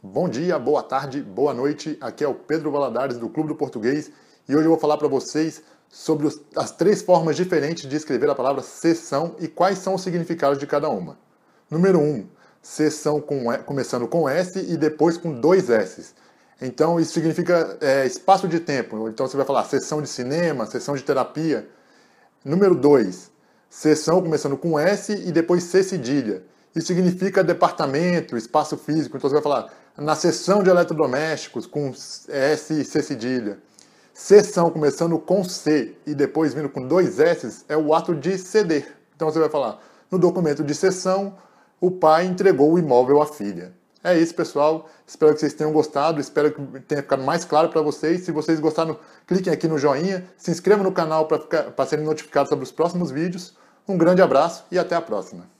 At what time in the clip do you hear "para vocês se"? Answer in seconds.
47.70-48.30